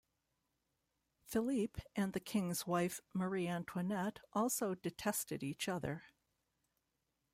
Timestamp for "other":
5.67-6.05